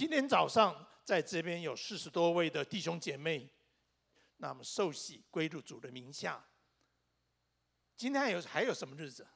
[0.00, 0.74] 今天早上
[1.04, 3.46] 在这边有四十多位的弟兄姐妹，
[4.38, 6.42] 那么受洗归入主的名下。
[7.98, 9.28] 今天还有还有什么日子？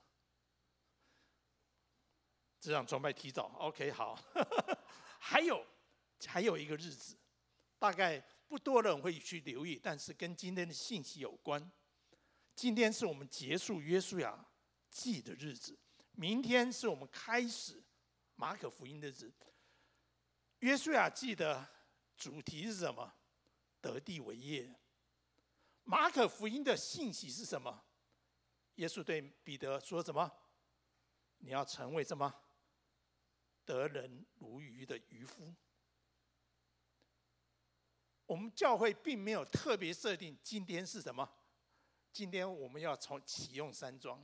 [2.58, 4.18] 这场崇拜提早，OK，好。
[5.20, 5.66] 还有
[6.26, 7.14] 还有一个日子，
[7.78, 8.18] 大概
[8.48, 11.70] 不多人会去留意，但是跟今天的信息有关。
[12.56, 14.42] 今天是我们结束约书亚
[14.88, 15.78] 记的日子，
[16.12, 17.84] 明天是我们开始
[18.36, 19.30] 马可福音的日子。
[20.64, 21.68] 约书亚记的
[22.16, 23.12] 主题是什么？
[23.82, 24.74] 得地为业。
[25.82, 27.84] 马可福音的信息是什么？
[28.76, 30.32] 耶稣对彼得说什么？
[31.36, 32.34] 你要成为什么？
[33.66, 35.54] 得人如鱼的渔夫。
[38.24, 41.30] 我们教会并没有特别设定今天是什么。
[42.10, 44.18] 今天我们要从启用山庄，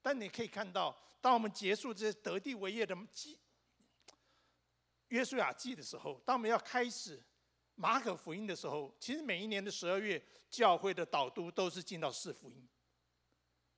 [0.00, 3.36] 但你可以看到，当我们结束这些得地为业的记
[5.12, 7.22] 约书亚记的时候，当我们要开始
[7.74, 12.66] 马可福音的时候，其实每一年的十二月，教会的导督都是进到四福音。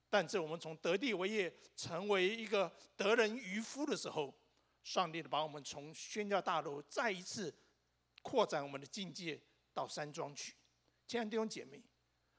[0.09, 4.33] 但是我们从得地为业成为一个得人渔夫的时候，
[4.84, 7.53] 上帝把我们从宣教大楼再一次
[8.22, 9.41] 扩展我们的境界
[9.72, 10.55] 到山庄去。
[11.09, 11.83] 亲爱的弟兄姐妹。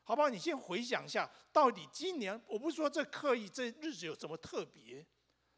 [0.07, 0.29] 好不好？
[0.29, 5.03] 你先回想一下，到底今年我不是说这刻意这日子有什么特别，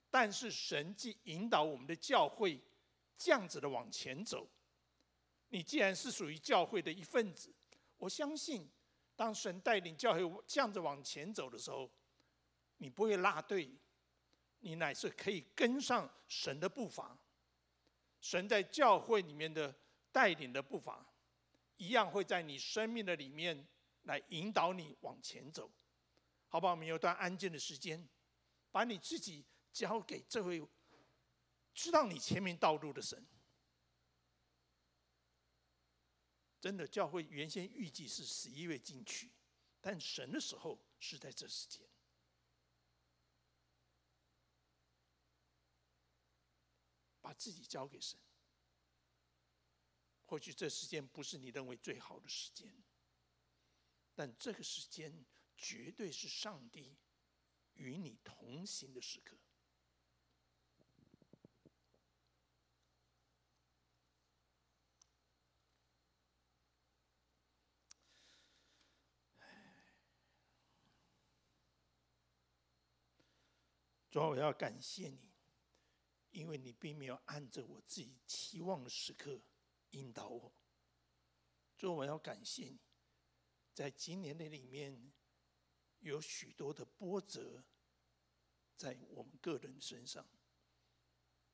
[0.09, 2.57] 但是神既引导我们的教会
[3.17, 4.47] 这样子的往前走。
[5.49, 7.53] 你既然是属于教会的一份子，
[7.97, 8.69] 我相信，
[9.15, 11.89] 当神带领教会这样子往前走的时候，
[12.77, 13.69] 你不会落队，
[14.59, 17.17] 你乃是可以跟上神的步伐。
[18.21, 19.73] 神在教会里面的
[20.11, 21.05] 带领的步伐，
[21.77, 23.67] 一样会在你生命的里面。
[24.03, 25.69] 来引导你往前走，
[26.47, 26.71] 好不好？
[26.71, 28.01] 我们有段安静的时间，
[28.71, 29.43] 把你自己
[29.73, 30.65] 交给这位
[31.77, 33.23] 知道你前面道路的神。
[36.59, 39.31] 真的，教会原先预计是十一月进去，
[39.79, 41.87] 但神的时候是在这时间，
[47.21, 48.19] 把自己交给神。
[50.25, 52.75] 或许这时间不是你认为最好的时间。
[54.15, 55.23] 但这个时间
[55.55, 56.97] 绝对是上帝
[57.75, 59.37] 与你同行的时刻。
[74.17, 75.29] 主我要感谢你，
[76.31, 79.39] 因为你并没有按着我自己期望的时刻
[79.91, 80.51] 引导我。
[81.77, 82.79] 主我要感谢你。
[83.75, 85.13] 在今年的里面，
[85.99, 87.63] 有许多的波折
[88.75, 90.27] 在我们个人身上。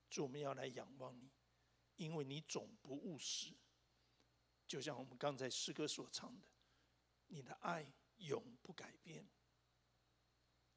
[0.10, 1.30] 主，我们要来仰望你，
[1.98, 3.54] 因为你总不务实。
[4.66, 6.48] 就像我们刚才诗歌所唱的，
[7.28, 9.28] 你的爱永不改变。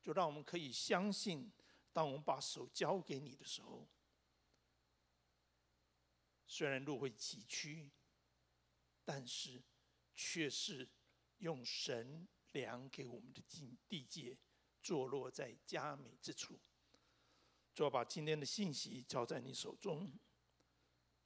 [0.02, 1.52] 就让我们可以相信，
[1.96, 3.88] 当我们把手交给你的时候，
[6.46, 7.90] 虽然路会崎岖，
[9.02, 9.62] 但是
[10.14, 10.86] 却是。
[11.40, 14.38] 用神量给我们的境地界，
[14.82, 16.58] 坐落在佳美之处。
[17.74, 20.18] 主，把今天的信息交在你手中，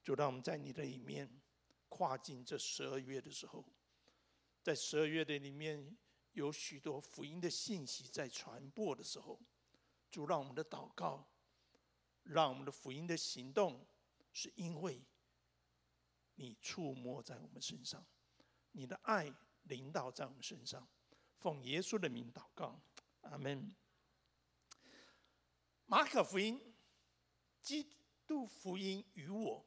[0.02, 1.40] 就让我们在你的里面
[1.88, 3.64] 跨进这十二月的时候，
[4.64, 5.96] 在十二月的里面
[6.32, 9.40] 有许多福音的信息在传播的时候，
[10.10, 11.26] 主，让我们的祷告，
[12.24, 13.86] 让我们的福音的行动，
[14.32, 15.02] 是因为
[16.34, 18.04] 你触摸在我们身上，
[18.72, 19.32] 你的爱。
[19.64, 20.88] 临到在我们身上，
[21.38, 22.80] 奉耶稣的名祷告，
[23.20, 23.76] 阿门。
[25.84, 26.74] 马可福音，
[27.60, 27.86] 基
[28.26, 29.64] 督福音与我，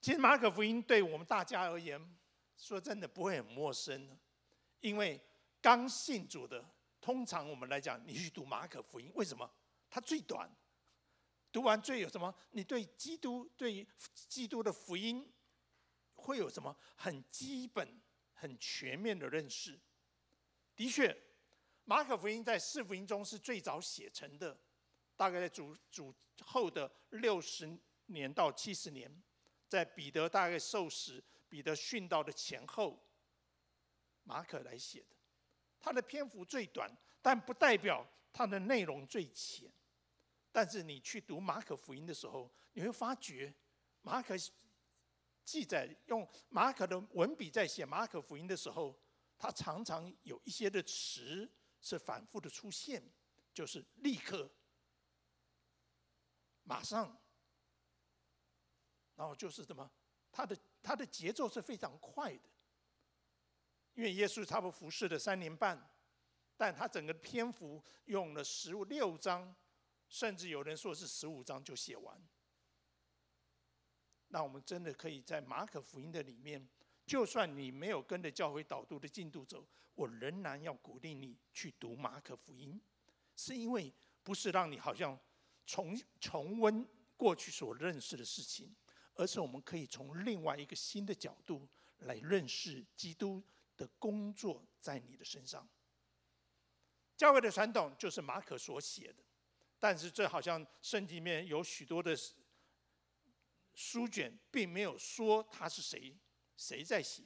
[0.00, 2.18] 其实马可福音对我们大家而言，
[2.56, 4.18] 说真的不会很陌生，
[4.80, 5.20] 因为
[5.60, 6.64] 刚信主的，
[7.00, 9.50] 通常我们来讲，你去读马可福音，为什么？
[9.88, 10.50] 它最短，
[11.52, 12.34] 读完最有什么？
[12.50, 13.86] 你对基督、对
[14.28, 15.32] 基督的福音，
[16.14, 18.00] 会有什么很基本？
[18.40, 19.76] 很全面的认识，
[20.76, 21.12] 的确，
[21.82, 24.56] 马可福音在四福音中是最早写成的，
[25.16, 29.12] 大概在主主后的六十年到七十年，
[29.66, 33.04] 在彼得大概受死、彼得殉道的前后，
[34.22, 35.16] 马可来写的，
[35.80, 36.90] 他的篇幅最短，
[37.22, 39.70] 但不代表他的内容最浅。
[40.50, 43.54] 但是你去读马可福音的时候，你会发觉
[44.02, 44.34] 马可。
[45.44, 48.94] 记载用马可的文笔在写马可福音的时候，
[49.38, 53.02] 他常常有一些的词是反复的出现，
[53.54, 54.46] 就是立刻、
[56.64, 57.18] 马上、
[59.14, 59.90] 然后就是什么？
[60.30, 62.44] 他的他的节奏是非常快的，
[63.98, 65.76] 因为耶稣差不多服侍了三年半，
[66.56, 69.52] 但他整个篇幅用了十六章，
[70.08, 72.16] 甚至有人说是十五章就写完。
[74.28, 76.64] 那我们真的可以在马可福音的里面，
[77.04, 79.66] 就算你没有跟着教会导读的进度走，
[79.96, 82.80] 我仍然要鼓励你去读马可福音，
[83.34, 83.92] 是因为
[84.22, 85.18] 不是让你好像
[85.66, 86.86] 重重温
[87.16, 88.72] 过去所认识的事情，
[89.14, 91.68] 而是我们可以从另外一个新的角度
[92.02, 93.42] 来认识基督
[93.78, 95.66] 的工作在你的身上。
[97.16, 99.24] 教会的传统就是马可所写的，
[99.78, 102.14] 但是这好像圣经里面有许多的。
[103.80, 106.18] 书卷并没有说他是谁，
[106.56, 107.22] 谁在写，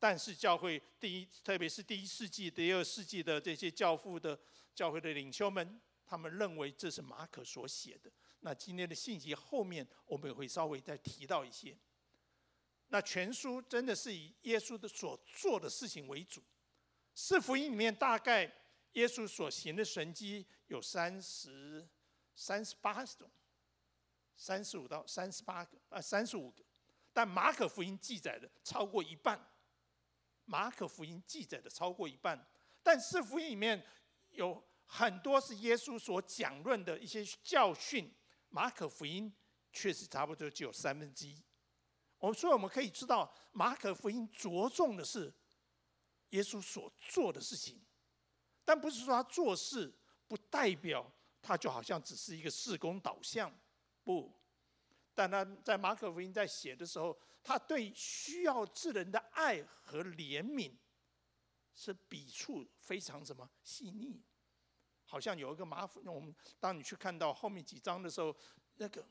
[0.00, 4.36] 但是教会第一，特别是第一世纪、第二世纪的这些教父的
[4.74, 8.10] 教会的领袖们，他们认为这是马可所写的。
[8.40, 11.78] 那今天的信息后面我们也会稍微再提到一些。
[12.92, 16.42] 那全书真的是以耶稣的所做的事情为主。
[17.14, 18.44] 四福音里面大概
[18.92, 21.88] 耶稣所行的神迹有三十、
[22.36, 23.30] 三十八种。
[24.36, 26.64] 三十五到三十八个啊，三十五个，
[27.12, 29.40] 但马可福音记载的超过一半。
[30.44, 32.44] 马可福音记载的超过一半，
[32.82, 33.82] 但四福音里面
[34.30, 38.12] 有很多是耶稣所讲论的一些教训，
[38.48, 39.32] 马可福音
[39.72, 41.42] 确实差不多只有三分之一。
[42.22, 45.34] 我们所以我们可以知道，马可福音着重的是
[46.30, 47.84] 耶稣所做的事情，
[48.64, 49.92] 但不是说他做事
[50.28, 51.10] 不代表
[51.40, 53.52] 他就好像只是一个事工导向。
[54.04, 54.32] 不，
[55.12, 60.72] 但他在马可福音在写的时候，他对需要之人的爱和怜悯
[61.74, 64.22] 是笔触非常什么细腻，
[65.06, 68.32] 好像有一个马，我们当你去看到后面几章的时候，
[68.76, 69.04] 那个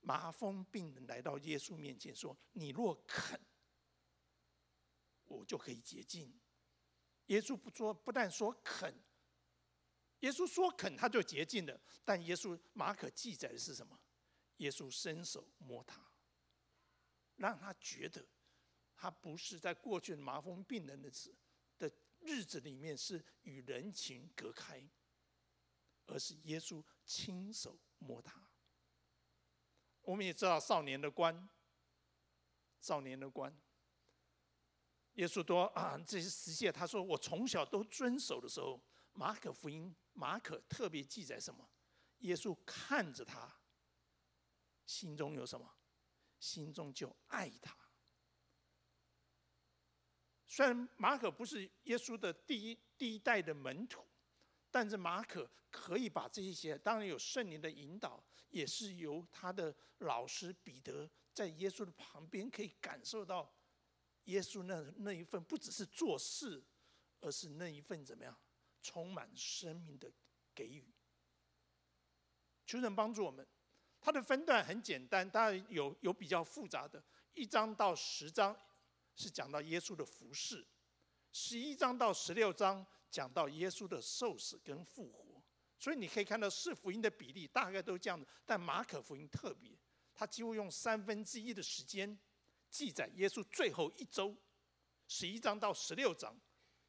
[0.00, 3.40] 麻风病人来到耶稣面前说：“你若肯，
[5.24, 6.40] 我就可以洁净。”
[7.26, 8.94] 耶稣不说，不但说肯。
[10.20, 11.80] 耶稣说肯，他就洁净了。
[12.04, 13.98] 但耶稣马可记载的是什么？
[14.56, 16.10] 耶稣伸手摸他，
[17.36, 18.26] 让他觉得
[18.94, 21.34] 他不是在过去的麻风病人的子
[21.78, 24.86] 的日子里面是与人情隔开，
[26.06, 28.39] 而是耶稣亲手摸他。
[30.10, 31.48] 我们也知道少年的官，
[32.80, 33.56] 少年的官，
[35.12, 38.80] 耶稣多啊，这些实际他说我从小都遵守的时候，
[39.12, 39.94] 马可福音。
[40.12, 41.70] 马可特别记载什么？
[42.18, 43.56] 耶稣看着他，
[44.84, 45.72] 心中有什么？
[46.40, 47.76] 心中就爱他。
[50.44, 54.04] 虽然马可不是耶稣的第一第一代的门徒，
[54.70, 63.52] 但是马可可以把这些，当然有圣灵的引导，也是由他的老师彼得在耶稣的旁边，可以感受到
[64.24, 66.62] 耶稣那那一份不只是做事，
[67.20, 68.36] 而是那一份怎么样？
[68.82, 70.10] 充满生命的
[70.54, 70.90] 给予，
[72.66, 73.46] 求神帮助我们。
[74.00, 78.58] 它的分段很简单，当然有有比较复杂的，一章到十章
[79.14, 80.66] 是讲到耶稣的服饰，
[81.30, 85.42] 十一章到十六章讲到耶稣的受死跟复活。
[85.78, 89.72] 所以你可以看到四福音的比例大概都这样的，但马可福音特别，
[90.14, 92.18] 他几乎用三分之一的时间
[92.68, 94.36] 记载耶稣最后一周，
[95.08, 96.38] 十一章到十六章。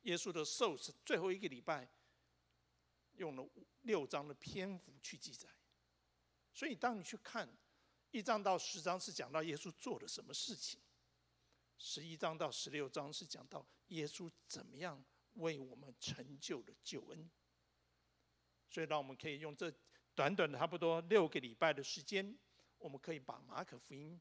[0.02, 1.88] 耶稣的受死最后一个礼拜，
[3.18, 3.48] 用了
[3.84, 5.48] 六章的篇幅去记载。
[6.52, 7.48] 所以，当你去看
[8.10, 10.82] 一章到十章是讲到耶稣做了什么事情，
[11.78, 15.06] 十一章到十六章是讲到耶稣怎么样
[15.42, 17.30] 为我们成就了救恩。
[18.70, 19.70] 所以，让我们可以用这
[20.16, 22.38] 短短的差不多六个礼拜的时间，
[22.78, 24.20] 我们可以把马可福音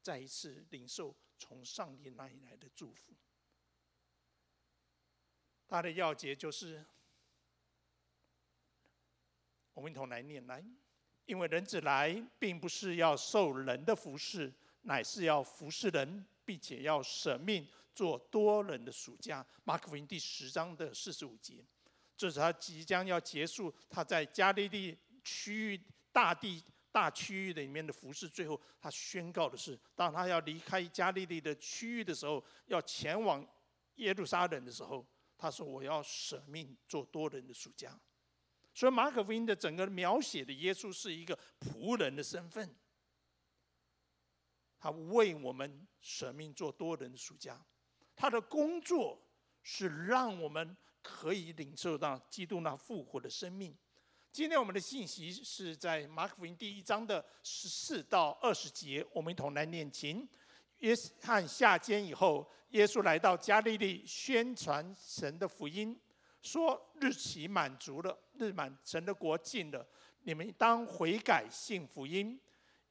[0.00, 3.12] 再一次领受从上帝那里来的祝福。
[5.68, 6.84] 他的要节就是，
[9.74, 10.64] 我们一同来念来，
[11.26, 19.44] 因为人子来，并不是要受人的服侍，乃是要服侍人，并且要舍命做多人的赎价。
[19.64, 21.64] 马可福音第十章的四十五节，
[22.16, 25.80] 这是他即将要结束他在加利利区域
[26.12, 28.28] 大地大区域里面的服饰。
[28.28, 33.46] 最后，他宣告的是，当他要离开加利利的区域的时候，要前往
[33.96, 35.06] 耶路撒冷的时候。
[35.42, 37.98] 他说：“我要舍命做多人的赎价。”
[38.74, 42.76] 所以马可福音的整个描写的耶稣是一个仆人的身份，
[44.78, 47.58] 他为我们舍命做多人的赎价。
[48.20, 49.18] 他的工作
[49.62, 53.74] 是让我们可以领受到基督那复活的生命，
[54.30, 60.28] 今天我们的信息是在马可福音第一章的十四到二十节，我们一同来念经。
[60.80, 65.98] 约翰下监以后，耶稣来到加利利，宣传神的福音，
[66.42, 69.86] 说：“日期满足了，日满神的国近了，
[70.24, 72.38] 你们当悔改信福音。”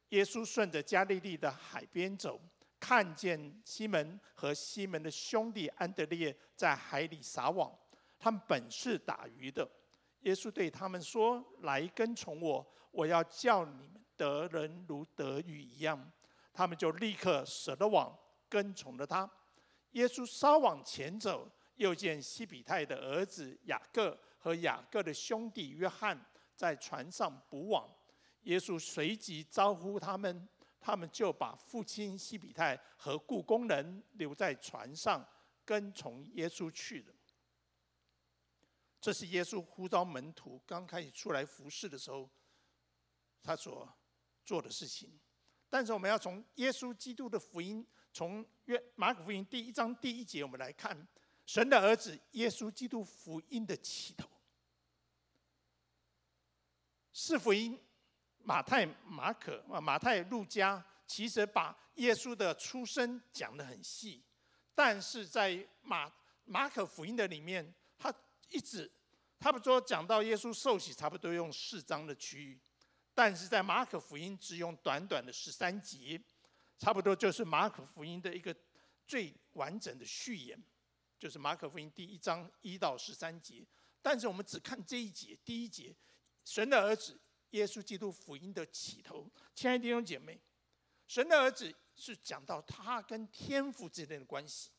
[0.10, 2.42] 耶稣顺着加利利的海边走，
[2.80, 7.78] 看见西门和西门的兄弟安德烈在海里撒网，
[8.18, 9.70] 他们本是打鱼的。
[10.22, 16.12] 耶稣对他们说：“来跟从我，我要叫你们得人如得鱼一样。”
[16.52, 18.18] 他们就立刻舍了网，
[18.50, 19.30] 跟从了他。
[19.92, 26.20] 耶稣稍往前走，又见西比泰的儿子雅各和雅各的兄弟约翰
[26.56, 27.90] 在船上补网。
[28.44, 30.48] 耶稣随即招呼他们，
[30.80, 35.28] 他们就把父亲西比太和雇工人留在船上，
[35.66, 37.14] 跟从耶稣去了。
[39.02, 42.30] 这是耶稣呼召门徒刚开始出来服侍的时候，
[43.42, 43.88] 他所
[44.46, 45.20] 做的事情。
[45.70, 51.08] 但是我们要从耶稣基督的福音，从约马可福音第一章第一节，我们来看
[51.46, 54.28] 神的儿子耶稣基督福音的起头。
[57.14, 57.80] 是福音
[58.50, 64.24] 马太、马可啊，马太、路加，其实把耶稣的出生讲得很细，
[64.74, 66.12] 但是在马
[66.46, 68.12] 马可福音的里面，他
[68.50, 68.92] 一直，
[69.38, 72.60] 他不说讲到耶稣受洗，差不多用四章的区域，
[73.14, 76.20] 但是在马可福音只用短短的十三节，
[76.80, 78.56] 差不多就是马可福音的一个
[79.06, 80.60] 最完整的序言，
[81.20, 83.64] 就是马可福音第一章一到十三节。
[84.02, 85.96] 但是我们只看这一节，第一节，
[86.44, 87.16] 神的儿子
[87.52, 89.30] 耶稣基督福音的起头。
[89.56, 90.40] 亲爱的弟兄姐妹，
[91.08, 94.70] 神的儿子是讲到他跟天父之间的关系。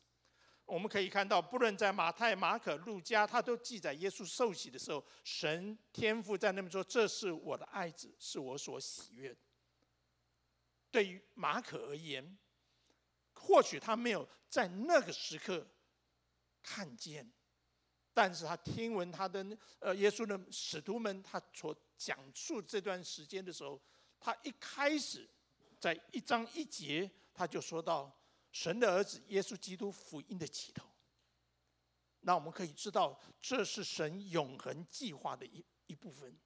[0.65, 9.37] 我们可以看到，不论在马太、马可、路加，他都记载耶稣受洗的时候，神天父在那边说：“这是我的爱子，是我所喜悦的。”
[10.89, 12.37] 对于马可而言，
[13.33, 15.67] 或许他没有在那个时刻
[16.63, 17.29] 看见，
[18.13, 19.45] 但是他听闻他的
[19.79, 23.81] 呃耶稣的使徒们他所讲述这段时间的时候，
[24.19, 25.29] 他一开始
[25.79, 28.17] 在一章一节他就说到。
[28.53, 30.85] 神的儿子耶稣基督福音的起头，
[32.19, 36.37] 那我们可以知道，这是神永恒计划的一一部分，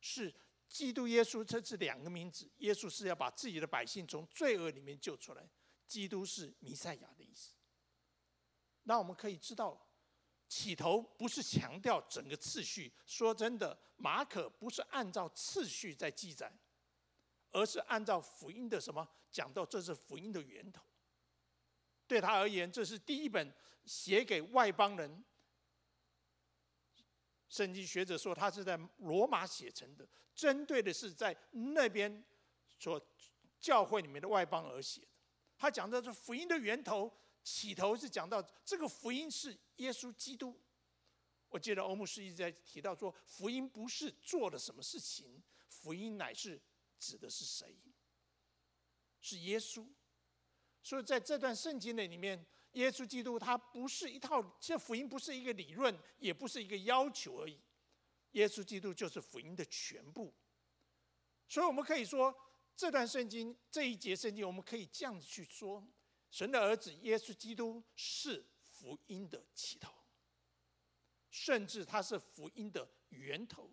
[0.00, 0.32] 是
[0.68, 2.48] 基督耶稣，这是两个名字。
[2.58, 5.44] 耶稣是要把自己的百姓从罪恶里面救出来，
[5.88, 7.50] 基督是弥赛亚的意思。
[8.84, 9.89] 那我们可以知道，
[10.50, 12.92] 起头不是强调整个次序。
[13.06, 16.52] 说真的，马可不是按照次序在记载，
[17.52, 20.82] 而是按照福音的什么讲到，这是福音的源头。
[22.08, 23.54] 对他而言，这是第一本
[23.84, 25.24] 写给外邦人。
[27.48, 30.04] 圣经学者说，他是在罗马写成的，
[30.34, 32.24] 针对的是在那边
[32.76, 33.00] 所
[33.60, 35.08] 教会里面的外邦而写的。
[35.56, 37.12] 他讲的是福音的源头，
[37.44, 40.58] 起头是讲到这个福音是耶稣基督。
[41.48, 46.60] 我记得欧姆斯一直在提到说，福音不是做了什么事情，福音乃是
[46.98, 47.76] 指的是谁？
[49.20, 49.86] 是耶稣。
[50.82, 57.58] 所以在这段圣经的里面，耶稣基督他不是一套，这福音不是一个理论，也不是一个要求而已。
[58.32, 60.32] 耶稣基督就是福音的全部。
[61.48, 62.32] 所以我们可以说，
[62.76, 65.84] 这段圣经这一节圣经，我们可以这样子去说：
[66.30, 68.46] 神的儿子耶稣基督是
[68.80, 69.92] 福音的起头，
[71.28, 73.70] 甚至他是福音的源头，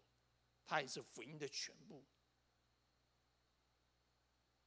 [0.66, 2.04] 他也是福音的全部。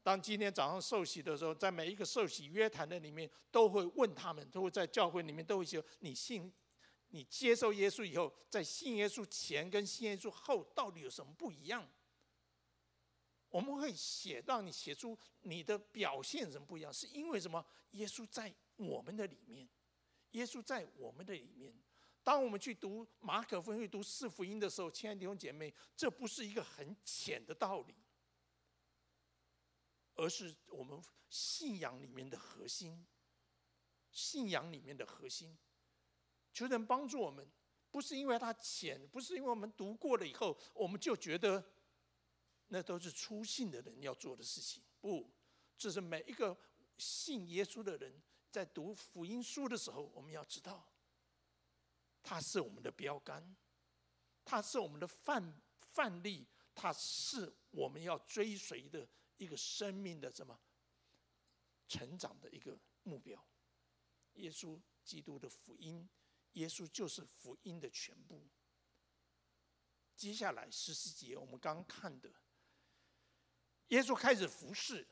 [0.03, 6.51] 当今天早上受洗的时候，在每一个受洗约谈的里面，都会问他们，都会在教会里面都会说：你信，
[7.09, 11.87] 你接受耶稣以后，在信耶稣前跟信耶稣后到底有什么不一样？
[13.51, 16.91] 我们会写，让你写出你的表现什么不一样？
[16.91, 17.63] 是因为什么？
[17.91, 19.69] 耶稣在我们的里面，
[20.33, 21.75] 耶稣在我们的里面。
[22.23, 27.95] 当我们去读马可福音、读四福音的时候，亲爱的弟兄姐妹，这不是一个很浅的道理。
[30.17, 33.07] 而是我们信仰里面的核心，
[34.13, 35.57] 信仰里面的核心，
[36.53, 37.51] 求神帮助我们，
[37.91, 41.73] 不是因为它浅，不是因为我们读过了以后，我们就觉得
[42.69, 44.83] 那都是初信的人要做的事情。
[45.01, 45.31] 不，
[45.79, 46.55] 这是每一个
[46.99, 50.92] 信耶稣的人在读福音书的时候，我们要知道，
[52.23, 53.57] 它是我们的标杆，
[54.45, 59.09] 它是我们的范范例，它是我们要追随的。
[59.38, 60.61] 一个生命的什么
[61.88, 63.42] 成长的一个目标？
[64.35, 66.07] 耶稣基督的福音，
[66.52, 68.47] 耶稣就是福音的全部。
[70.14, 72.30] 接下来十四节我们刚看的，
[73.88, 75.09] 耶稣开始服侍，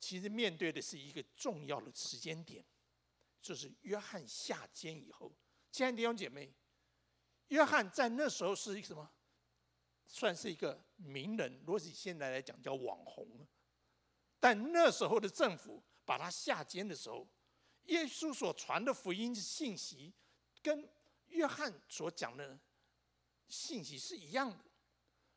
[0.00, 2.64] 其实面对的是一个重要的时间点，
[3.42, 5.32] 就是约翰下监以后。
[5.70, 6.52] 亲爱的弟兄姐妹，
[7.48, 9.10] 约翰在那时候是一个什么？
[10.06, 13.46] 算是一个名人，如果以现在来讲叫网红。
[14.40, 17.28] 但那时候的政府把他下监的时候，
[17.84, 20.14] 耶稣所传的福音信息，
[20.62, 20.88] 跟
[21.26, 22.58] 约翰所讲的
[23.48, 24.64] 信息是一样的。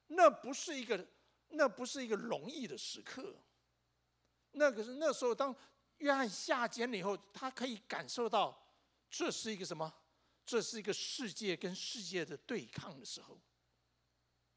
[0.08, 1.06] 那不是一个，
[1.50, 3.36] 那不是一个容易的时刻。
[4.51, 5.55] 那个是那时候，当
[5.98, 8.62] 约翰下监了以后，他可以感受到
[9.10, 9.93] 这是一个什么？
[10.46, 13.39] 这是一个世界跟世界的对抗的时候。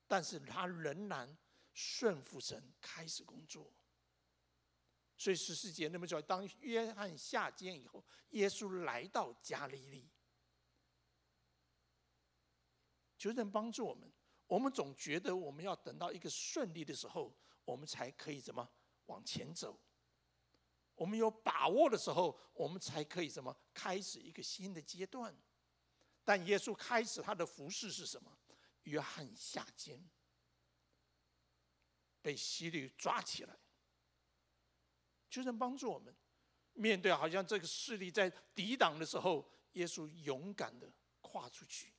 [0.06, 1.36] 但是他仍然
[1.72, 3.72] 顺服神，开始工作。
[5.16, 10.10] 所以十四节那么说，当约翰下监以后，耶稣来到加利利，
[13.16, 14.10] 求神帮助我们。
[14.46, 17.34] 我们总觉得我们要等到一个顺利的时候，
[17.64, 18.68] 我们才可以怎么
[19.06, 19.80] 往前走。
[20.94, 25.34] 我们有把握的时候，我们才可以什么开始一个新的阶段。
[26.24, 28.38] 但耶稣开始他的服事是什么？
[28.84, 30.02] 约翰下监，
[32.20, 33.58] 被希律抓起来，
[35.30, 36.14] 求神帮助我们，
[36.74, 41.92] 面对好像这个势力在抵挡的时候，耶稣勇敢的跨出去。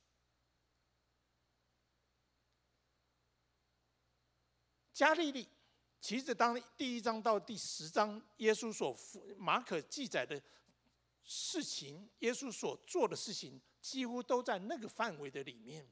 [4.92, 5.48] 加利利，
[6.00, 8.96] 其实当第一章到第十章，耶稣所
[9.36, 10.40] 马可记载的
[11.24, 15.86] 事情，耶稣所做的事情，几乎都在那个范围的里面。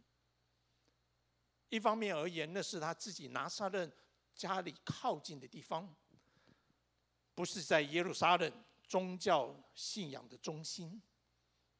[1.70, 3.90] 一方面而言，那是他自己拿撒勒
[4.34, 5.92] 家里靠近的地方，
[7.34, 11.02] 不是在耶路撒冷宗教信仰的中心。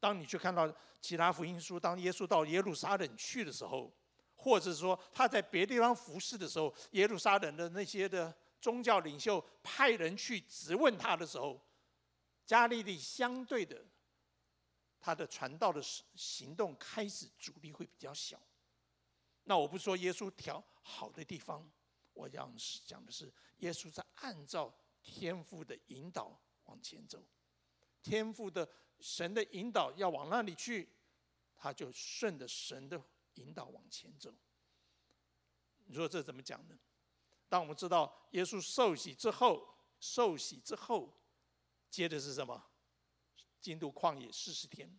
[0.00, 3.92] 当你去看到其他福音书，当耶稣到耶路撒冷去的时候，
[4.44, 11.58] 或者说他在别地方服侍的时候，耶路撒冷的那些的宗教领袖派人去质问他的时候，
[12.44, 13.82] 加利利相对的，
[15.00, 15.82] 他的传道的
[16.14, 18.38] 行动开始阻力会比较小。
[19.44, 21.66] 那我不说耶稣调好的地方，
[22.12, 24.70] 我讲是讲的是耶稣在按照
[25.02, 27.18] 天父的引导往前走，
[28.02, 28.68] 天父的
[29.00, 30.86] 神的引导要往那里去，
[31.56, 33.02] 他就顺着神的
[33.34, 34.32] 引导往前走。
[35.84, 36.78] 你说这怎么讲呢？
[37.48, 41.12] 当我们知道耶稣受洗之后，受洗之后，
[41.90, 42.64] 接着是什么？
[43.60, 44.98] 进入旷野四十天，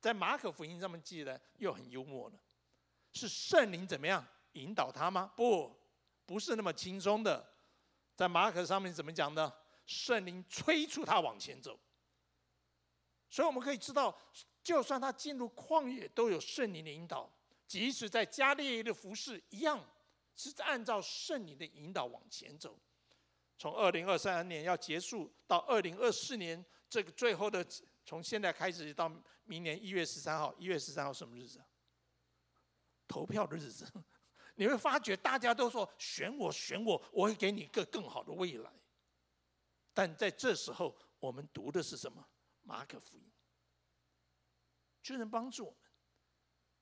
[0.00, 2.38] 在马可福音上面记得又很幽默了。
[3.12, 5.32] 是圣灵怎么样引导他吗？
[5.36, 5.74] 不，
[6.26, 7.54] 不是那么轻松的。
[8.14, 9.52] 在马可上面怎么讲呢？
[9.86, 11.78] 圣灵催促他往前走。
[13.30, 14.18] 所以我们可以知道，
[14.62, 17.30] 就算他进入旷野，都有圣灵的引导；
[17.68, 19.86] 即使在加利利的服事，一样
[20.34, 22.76] 是按照圣灵的引导往前走。
[23.58, 27.64] 从二零二三年要结束到二零二四年，这个最后的，
[28.06, 29.12] 从现在开始到
[29.44, 31.62] 明年一月十三号，一月十三号什么日子？
[33.06, 33.86] 投票的日子，
[34.56, 38.72] 你会发觉大家都说选我，选我，我会给你一个更好的未来。
[39.92, 42.26] 但在这时候，我们读的是什么？
[42.62, 43.30] 马可福音，
[45.02, 45.87] 就能帮助我们，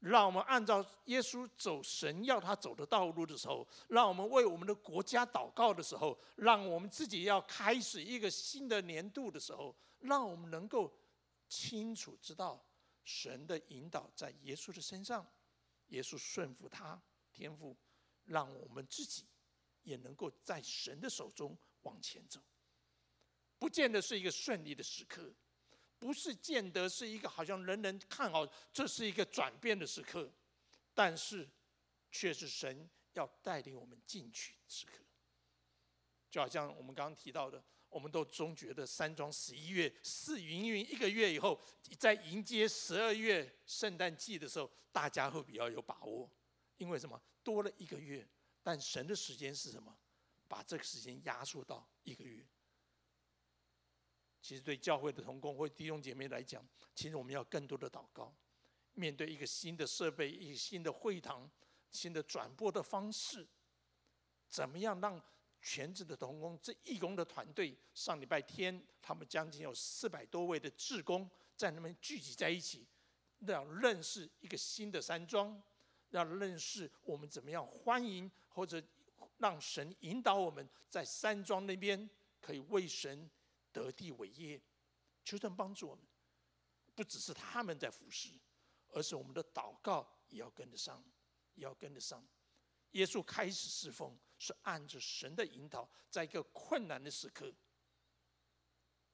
[0.01, 10.93] 让我们按照耶稣走神要他走的道路的时候，让我们为我们的国家祷告的时候，让我们自己要开始一个新的年度的时候，让我们能够
[11.49, 12.65] 清楚知道
[13.05, 15.27] 神的引导在耶稣的身上。
[15.89, 17.01] 耶稣顺服他
[17.33, 17.77] 天赋，
[18.25, 19.25] 让我们自己
[19.83, 22.41] 也能够在神的手中往前走。
[23.59, 25.33] 不见得是一个顺利的时刻，
[25.99, 30.31] 不是见得是一个好像人人看好这是一个转变的时刻，
[30.95, 31.49] 但是
[32.11, 34.93] 却是神要带领我们进去时刻。
[36.31, 37.63] 就好像我们刚刚提到的。
[37.89, 41.59] 我们都总觉得山庄十一月试营运一个月以后，
[41.99, 46.29] 在迎接十二月圣诞季的时候，大家会比较有把握，
[46.77, 47.19] 因为什么？
[47.43, 48.27] 多了一个月，
[48.63, 49.97] 但神的时间是什么？
[50.47, 52.45] 把这个时间压缩到一个月。
[54.47, 58.33] 其实对教会的同工或弟兄姐妹来讲，其实我们要更多的祷告，
[58.95, 61.51] 面对一个新的设备、一个新的会堂、
[61.91, 63.45] 新的转播的方式，
[64.49, 65.21] 怎么样让？
[65.63, 72.87] 全职的同工，这义工的团队，上礼拜天，他们将近有四百多位的志工在那边聚集在一起，
[73.41, 75.61] 要认识一个新的山庄，
[76.11, 78.81] 要认识我们怎么样欢迎或者
[79.39, 82.09] 让神引导我们在山庄那边
[82.41, 83.29] 可以为神
[83.85, 84.61] 得地为业，
[85.23, 86.03] 求神帮助我们，
[86.95, 88.31] 不只是他们在服侍，
[88.89, 91.05] 而是我们的祷告也要跟得上，
[91.55, 92.27] 也要跟得上。
[92.93, 97.55] 耶稣开始侍奉是按着神的引导，在一个困难的时刻，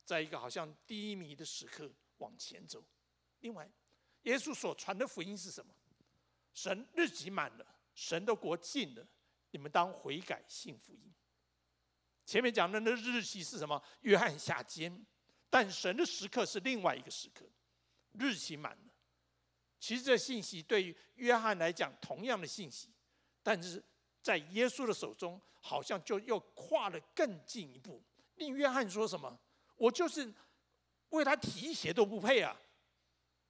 [0.04, 2.84] 在一个好像低迷的时刻往前走。
[3.40, 3.68] 另外，
[4.22, 5.74] 耶稣所传的福音是什么？
[6.54, 9.04] 神日期满了，神的国近了，
[9.50, 11.11] 你们当悔改信福音。
[12.24, 13.82] 前面讲的那日期是什么？
[14.02, 15.04] 约翰下监，
[15.50, 17.44] 但神的时刻是另外一个时刻，
[18.12, 18.92] 日期满了。
[19.80, 22.88] 其实这信息对于约翰来讲同样的信息，
[23.42, 23.82] 但是
[24.22, 28.02] 在耶稣的手中，好像就又跨了更进一步。
[28.36, 29.38] 令约翰说什么？
[29.76, 30.32] 我就是
[31.08, 32.56] 为他提鞋都不配啊！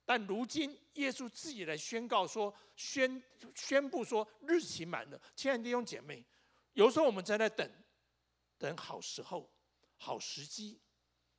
[0.05, 3.23] 但如今耶稣自己来宣告说，宣
[3.55, 5.21] 宣布说日期满了。
[5.37, 6.25] 亲爱的弟兄姐妹，
[6.73, 7.71] 有时候我们在那等。
[8.63, 9.51] 等好时候，
[9.97, 10.79] 好时机，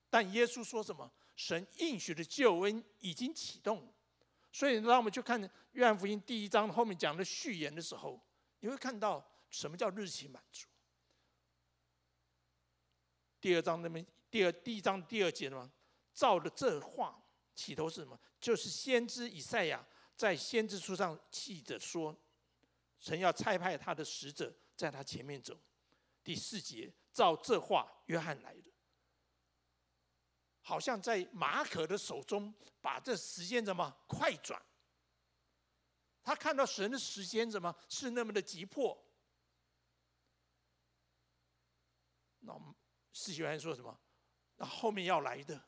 [0.09, 1.09] 但耶稣说什么？
[1.37, 3.93] 神应许的救恩已经启动，
[4.51, 8.19] 所以让我们去看约翰福音第一章后面讲的序言的时候，
[8.59, 10.67] 你会看到什么叫日期满足。
[13.39, 15.71] 第二章那边，第二第一章第二节呢，
[16.13, 17.23] 照着这话，
[17.55, 18.19] 起头是什么？
[18.41, 22.13] 就是先知以赛亚在先知书上记着说，
[22.99, 25.57] 神要差派他的使者在他前面走。
[26.21, 26.93] 第四节。
[27.13, 28.73] 照这话，约翰来了，
[30.61, 34.61] 好像在马可的手中把这时间怎么快转？
[36.23, 38.97] 他看到神的时间怎么是那么的急迫？
[42.39, 42.53] 那
[43.11, 43.99] 施洗约翰说什么？
[44.55, 45.63] 那后面要来的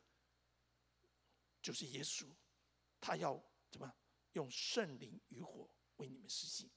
[1.62, 2.26] 就是耶稣，
[3.00, 3.92] 他要怎么
[4.32, 6.70] 用圣灵与火为你们施行？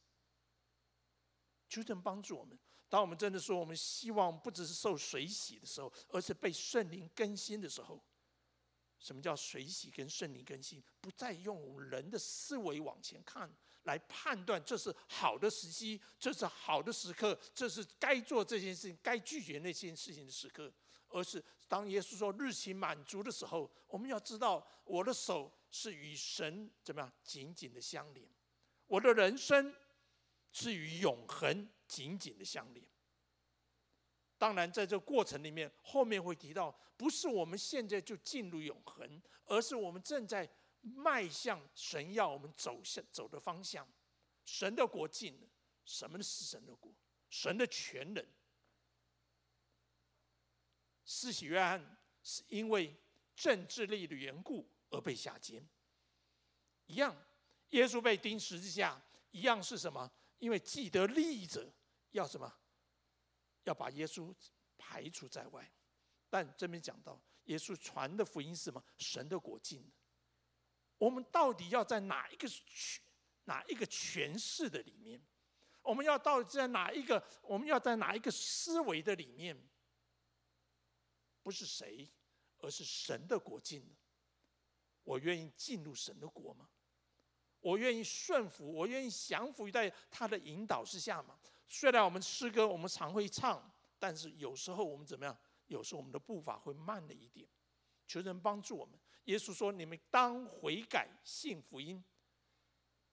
[1.68, 2.60] 求神帮助我们。
[2.89, 8.04] 当我们真的说，我们希望不只是受水洗的时候，而是被圣灵更新的时候。
[8.99, 10.84] 什么叫水洗跟圣灵更新？
[10.99, 13.49] 不再用人的思维往前看，
[13.84, 20.69] 来判断这是好的时机，这是好的时刻，这是该做这件事情、该拒绝那件事情的时刻。
[21.12, 28.28] 而是当耶稣说日期满足的时候，我们要知道，我的手是与神怎么样紧紧的相连，
[28.86, 29.73] 我的人生
[30.52, 31.69] 是与永恒。
[31.89, 32.86] 紧紧的相连。
[34.38, 40.49] 当然，在这过程里面，后面会提到，不是我们现在就进入永恒，而是我们正在
[40.82, 43.86] 迈向神要我们走向走的方向。
[44.45, 45.47] 神的国近了，
[45.84, 46.89] 什么是神的国？
[47.30, 48.25] 神的全能。
[51.04, 52.95] 施洗约翰是因为
[53.36, 55.67] 政治力的缘故而被下监，
[56.86, 57.13] 一样。
[57.71, 58.99] 耶稣被钉十字架，
[59.32, 60.10] 一样是什么？
[60.38, 61.69] 因为既得利益者。
[62.12, 62.52] 要什么？
[63.63, 64.34] 要把耶稣
[64.78, 65.72] 排除在外。
[66.30, 68.84] 但这边讲到，耶稣传的福音是什么？
[68.98, 69.91] 神的国境。
[70.98, 73.02] 我们到底要在哪一个权
[73.45, 75.22] 哪一个诠释的里面？
[75.82, 77.24] 我们要到底在哪一个？
[77.41, 79.58] 我们要在哪一个思维的里面？
[81.41, 82.08] 不是谁，
[82.60, 83.95] 而是神的国境。
[85.04, 86.69] 我愿意进入神的国吗？
[87.62, 88.72] 我愿意顺服？
[88.72, 91.39] 我愿意降服在他的引导之下吗？
[91.70, 95.38] 虽然我们诗歌我们常会唱，但是有时候我们怎么样？
[95.68, 97.48] 有时候我们的步伐会慢了一点。
[98.08, 99.00] 求神帮助我们。
[99.26, 102.04] 耶稣说：“你们当悔改，信福音。”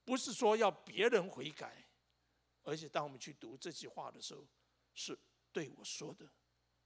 [0.07, 1.87] 不是说要别人悔改，
[2.62, 4.42] 而且当我们去读这句话的时候，
[4.95, 5.19] 是
[5.53, 6.27] 对我说的。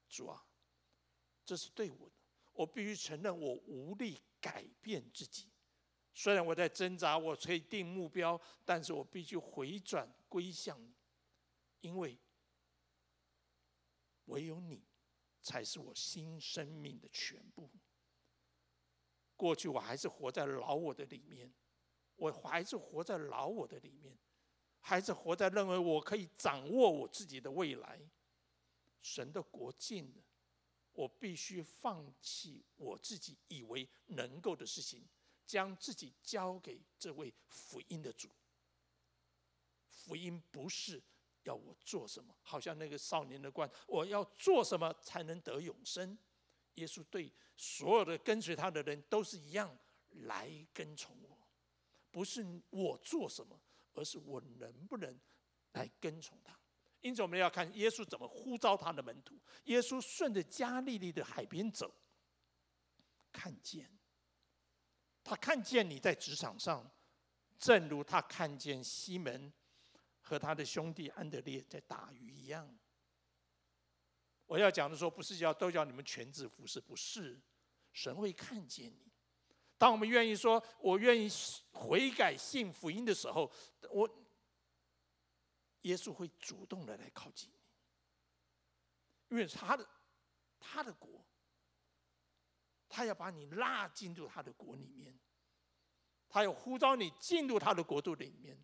[0.08, 0.44] 主啊，
[1.44, 2.16] 这是对我的。
[2.52, 5.48] 我必须承认，我无力改变自己。
[6.12, 10.92] 虽然我在挣扎，我可以定目标，但是我必须回转归向你。
[11.80, 12.18] 因为
[14.26, 14.82] 唯有你
[15.42, 17.70] 才是我新生命的全部。
[19.36, 21.52] 过去我还是活在老我的里面，
[22.16, 24.18] 我还是活在老我的里面，
[24.80, 28.00] 还是活在认为我可以掌握我自己的未来。
[29.00, 30.22] 神的国近了，
[30.92, 35.08] 我必须放弃我自己以为能够的事情，
[35.46, 38.28] 将自己交给这位福音的主。
[39.88, 41.02] 福音不是。
[41.50, 42.32] 要我做什么？
[42.42, 46.16] 好像那个少年的官，我要做什么才能得永生？
[46.74, 49.76] 耶稣对所有的跟随他的人都是一样，
[50.10, 51.36] 来跟从我，
[52.10, 53.60] 不是我做什么，
[53.94, 55.18] 而是我能不能
[55.72, 56.56] 来跟从他。
[57.00, 59.34] 因此，我们要看耶稣怎么呼召他的门徒。
[59.64, 61.92] 耶稣顺着加利利的海边走，
[63.32, 63.90] 看见
[65.24, 66.88] 他看见你在职场上，
[67.58, 69.52] 正如他看见西门。
[70.30, 72.72] 和他的兄弟安德烈在打鱼一样。
[74.46, 77.40] 我要讲的说，不是叫都叫你们全职服侍，不是。
[77.92, 79.10] 神会看见你。
[79.76, 81.28] 当我们愿意说“我愿意
[81.72, 83.50] 悔改信福音”的时候，
[83.90, 84.08] 我
[85.80, 89.84] 耶稣会主动的来靠近你，因为他的
[90.60, 91.26] 他的国，
[92.88, 95.18] 他要把你拉进入他的国里面，
[96.28, 98.56] 他要呼召你进入他的国度里面，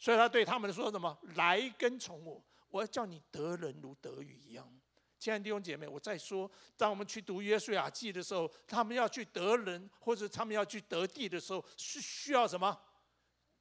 [0.00, 1.16] 所以他对他们说什么？
[1.34, 4.80] 来跟从我，我要叫你得人如得鱼一样。
[5.18, 12.80] 亲爱的弟兄姐妹，我再说，当我们去读约书亚记的时候，他们要去得人，或者他们要去得地的时候，是需要什么？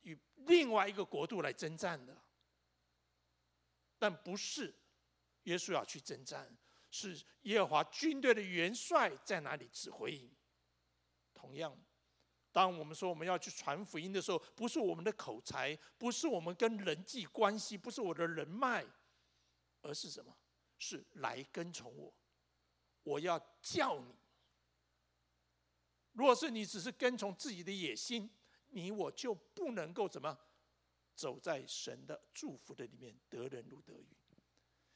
[0.03, 2.17] 与另外一个国度来征战的。
[3.97, 4.73] 但不是
[5.43, 6.57] 约书亚去征战，
[6.89, 10.31] 是耶和华军队的元帅在哪里指挥。
[11.33, 11.77] 同样，
[12.51, 18.85] 当我们说我们要去传福音的时候，不是我们的口才，不是我们跟人际关系，不是我的人脉，
[19.81, 20.35] 而是什么？
[20.77, 22.13] 是来跟从我，
[23.03, 24.15] 我要叫你。
[26.13, 28.29] 若是你只是跟从自己的野心，
[28.69, 30.37] 你我就不能够怎么
[31.15, 34.07] 走在神的祝福的里面，得人如得鱼。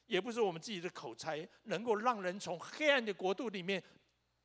[0.06, 3.82] 也不是我们自己的口才能够让人从黑暗的国度里面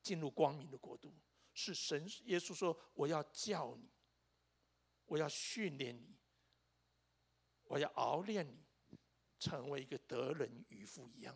[0.02, 1.14] 进入光明的国度，
[1.62, 3.90] 是神耶稣说：“我要叫你，
[5.08, 6.16] 我要训练你，
[7.66, 8.66] 我要熬练你。”
[9.40, 11.34] 成为一个得人渔夫一样，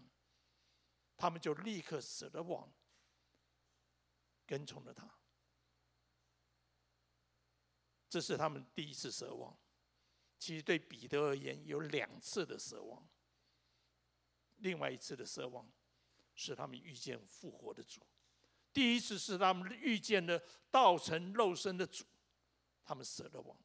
[1.16, 2.70] 他们就立刻舍了网，
[4.46, 5.10] 跟从了他。
[8.10, 9.58] 这是他们第一次舍网。
[10.38, 13.08] 其实对彼得而言，有两次的舍网。
[14.58, 15.72] 另外一次的舍网，
[16.36, 18.06] 是他们遇见复活的主。
[18.74, 22.04] 第一次是他们遇见了道成肉身的主，
[22.84, 23.58] 他们舍了网。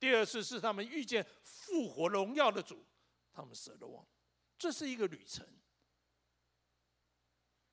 [0.00, 2.84] 第二次是他们遇见复活荣耀的主。
[3.30, 4.04] 他们舍了网，
[4.58, 5.46] 这是一个旅程。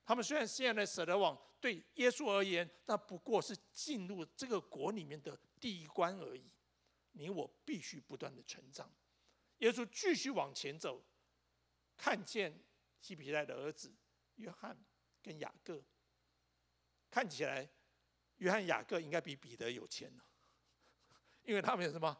[0.04, 6.48] 他们虽然现在舍了网，对耶稣而言，那不过是进入这个国里面的第一关而已。
[7.12, 8.88] 你我必须不断的成长。
[9.58, 11.02] 耶稣继续往前走，
[11.96, 12.62] 看见
[13.00, 13.92] 西庇太的儿子
[14.36, 14.78] 约翰
[15.20, 15.82] 跟雅各，
[17.16, 17.66] 看起来
[18.36, 20.24] 约翰雅各应该比彼得有钱了，
[21.44, 22.14] 因为他们有什么？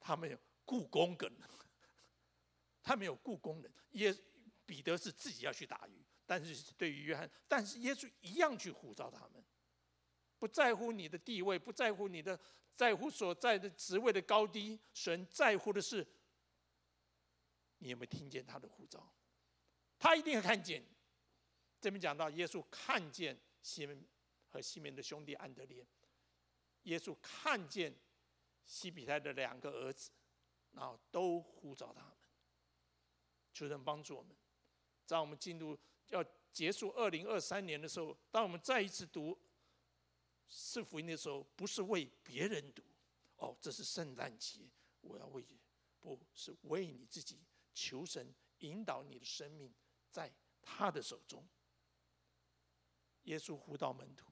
[0.00, 1.32] 他们有雇工梗。
[2.82, 4.12] 他没有雇工人，耶
[4.64, 9.44] 彼得是自己要去打鱼，但是对于约翰，但是耶稣一样去呼召他们，
[10.40, 12.36] 不在乎你的地位，不在乎你的
[12.74, 16.04] 在乎所在的职位的高低，神在乎的是
[17.78, 19.08] 你有没有听见他的呼召，
[20.00, 20.84] 他一定会看见。
[21.80, 24.04] 这边讲到耶稣看见西门
[24.56, 25.86] 和西门的兄弟安德烈，
[26.84, 27.94] 耶稣看见
[28.64, 30.10] 西比泰的两个儿子，
[30.72, 32.12] 然后都呼召他们。
[33.52, 34.34] 求神帮助我们，
[35.04, 39.38] 在我们进入要结束二零二三年的时候，当我们再一次读
[40.48, 42.82] 四福音的时候，不是为别人读，
[43.36, 44.60] 哦，这是圣诞节，
[45.02, 45.44] 我要为，
[46.00, 49.70] 不是为你自己，求神引导你的生命
[50.10, 51.46] 在他的手中。
[53.24, 54.30] 耶稣呼召门徒，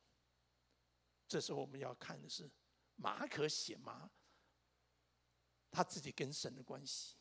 [1.26, 2.50] 这时候我们要看的是
[2.96, 4.08] 马可写马，
[5.70, 7.16] 他自己跟神的关系。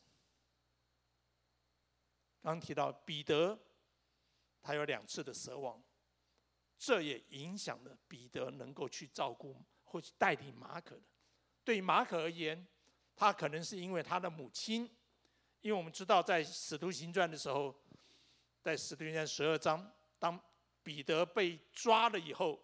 [2.42, 3.58] 刚提到彼得，
[4.62, 5.82] 他有两次的舍网，
[6.78, 11.02] 这也影响了彼得能够去照顾或去带领马可的。
[11.64, 12.66] 对于马可而言，
[13.16, 14.82] 他可能是因为他的母亲，
[15.62, 17.74] 因为我们知道在使徒行传的时候，
[18.60, 20.38] 在使徒行传十二章，当
[20.82, 22.62] 彼得被抓了以后，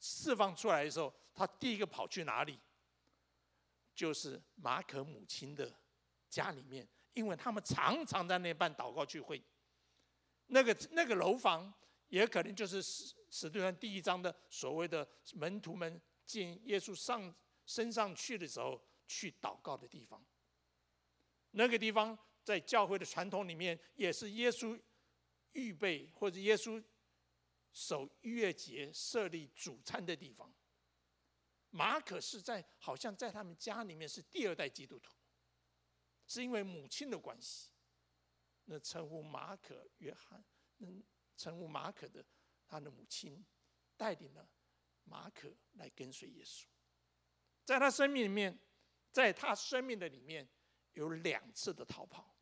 [0.00, 2.58] 释放出来的时候，他第一个跑去哪里？
[3.94, 5.72] 就是马可母亲的
[6.28, 6.88] 家里面。
[7.12, 9.42] 因为他们常常在那办祷告聚会，
[10.46, 11.70] 那个那个楼房
[12.06, 17.34] 也可能就是使使徒行传第一章的所谓的门徒们进耶稣上
[17.66, 20.24] 升上去的时候去祷告的地方。
[21.50, 24.80] 那个地方在教会的传统里面，也是耶稣
[25.52, 26.82] 预备或者耶稣
[27.72, 30.52] 守逾越节设立主餐的地方。
[31.70, 35.14] 马可是在好像在他们家里面是第二代基督徒。
[36.26, 37.70] 是因为母亲的关系，
[38.66, 40.44] 那称呼马可、约翰，
[40.76, 40.86] 那
[41.36, 42.24] 称呼马可的
[42.68, 43.44] 他的母亲
[43.96, 44.48] 带领了
[45.02, 46.66] 马可来跟随耶稣。
[47.64, 48.56] 在他生命里面，
[49.10, 50.48] 在他生命的里面
[50.92, 52.32] 有两次的逃跑。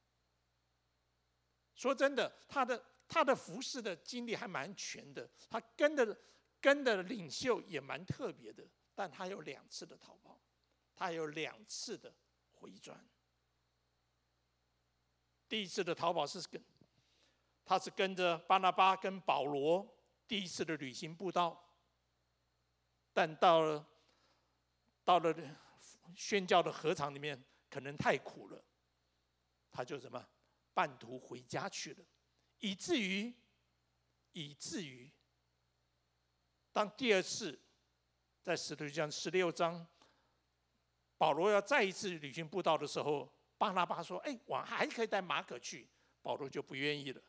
[1.75, 6.17] 说真的，他的他的服侍的经历还蛮全的，他跟的
[6.61, 8.63] 跟的领袖也蛮特别的，
[8.95, 10.39] 但他有两次的逃跑，
[10.95, 12.15] 他有两次的
[12.53, 13.03] 回转。
[15.49, 16.63] 第一次的逃跑是跟，
[17.65, 21.73] 他是跟着巴拿巴跟保罗第一次的旅行布道，
[23.15, 23.87] 但到了
[25.05, 25.35] 到了
[26.15, 28.63] 宣教的禾场里面，可能太苦了，
[29.71, 30.23] 他就什么
[30.75, 32.05] 半途回家去了，
[32.61, 33.35] 以至于
[34.33, 35.11] 以至于
[36.73, 37.59] 当第二次
[38.43, 39.87] 在使徒行十六章，
[41.17, 45.89] 保罗要再一次旅行布道的时候，巴拿巴说：“哎，我还可以带马可去。”
[46.23, 47.23] 保罗就不愿意了。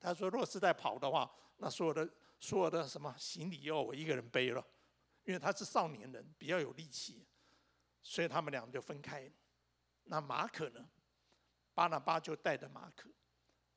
[0.00, 4.66] 他说：“若是在跑的话，那所有的所有的什么行李要我一个人背了，
[5.24, 7.24] 因为他是少年人，比较有力气，
[8.02, 9.30] 所以他们俩就分开。
[10.04, 10.88] 那马可呢？
[11.74, 13.08] 巴拿巴就带着马可。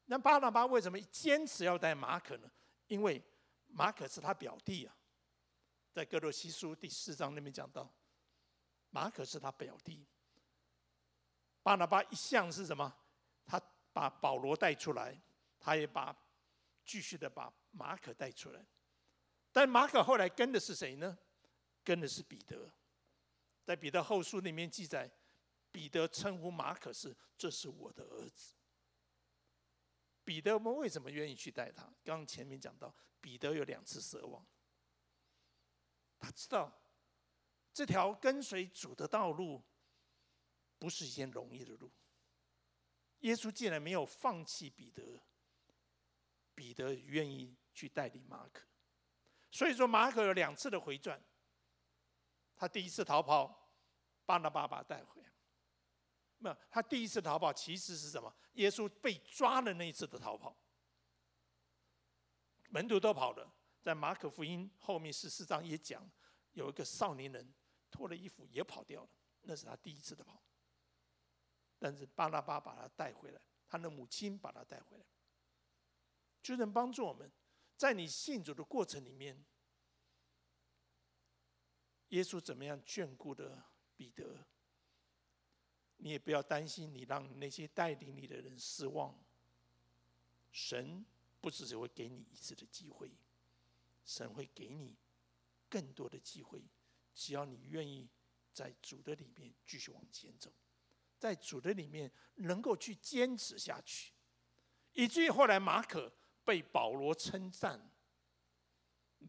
[0.05, 2.49] 那巴拿巴为什么坚持要带马可呢？
[2.87, 3.21] 因为
[3.67, 4.95] 马可是他表弟啊，
[5.91, 7.91] 在哥罗西书第四章那边讲到，
[8.89, 10.05] 马可是他表弟。
[11.63, 12.95] 巴拿巴一向是什么？
[13.45, 13.61] 他
[13.93, 15.19] 把保罗带出来。”
[15.57, 16.15] 他也把
[16.85, 18.63] 继续的把马可带出来，
[19.51, 21.17] 但马可后来跟的是谁呢？
[21.83, 22.71] 跟的是彼得，
[23.63, 25.09] 在彼得后书里面记载，
[25.71, 28.53] 彼得称呼马可是这是我的儿子。
[30.25, 31.89] 彼得我们为什么愿意去带他？
[32.03, 34.45] 刚前面讲到，彼得有两次奢望，
[36.19, 36.69] 他知道
[37.71, 39.63] 这条跟随主的道路
[40.77, 41.89] 不是一件容易的路。
[43.19, 45.21] 耶稣既然没有放弃彼得。
[46.57, 48.63] 彼得愿意去带领马可，
[49.51, 51.21] 所以说马可有两次的回转。
[52.55, 53.73] 他第一次逃跑，
[54.25, 55.34] 巴拿巴把他带回来。
[56.39, 58.33] 那他第一次逃跑其实是什么？
[58.53, 60.55] 耶稣被抓的那一次的逃跑。
[62.69, 66.09] 门徒都跑了，在马可福音后面十四章也讲，
[66.53, 67.53] 有一个少年人
[67.89, 69.09] 脱了衣服也跑掉了，
[69.41, 70.43] 那是他第一次的跑。
[71.79, 75.05] 但是巴拉巴把他带回来，他的母亲把他带回来。
[76.41, 77.31] 就能帮助我们，
[77.75, 79.45] 在你信主的过程里面，
[82.09, 83.63] 耶稣怎么样眷顾的
[83.95, 84.45] 彼得，
[85.97, 89.17] 你也不要担心，你让那些带领你的人失望。
[90.51, 91.05] 神
[91.41, 93.11] 不只是会给你一次的机会，
[94.05, 94.95] 神会给你
[95.69, 96.63] 更多的机会，
[97.13, 98.07] 只要你愿意
[98.53, 100.51] 在主的里面继续往前走，
[101.17, 104.13] 在主的里面能够去坚持下去，
[104.93, 106.11] 以至于后来马可。
[106.45, 107.89] 被保罗称赞，